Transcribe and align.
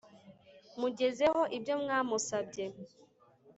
mugezeho 0.79 1.41
ibyo 1.57 1.75
mwamusabye 1.83 2.65